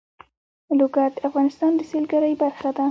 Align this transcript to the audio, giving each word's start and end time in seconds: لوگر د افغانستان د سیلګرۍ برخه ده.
لوگر 0.79 1.09
د 1.15 1.17
افغانستان 1.27 1.71
د 1.75 1.81
سیلګرۍ 1.91 2.33
برخه 2.43 2.69
ده. 2.75 2.79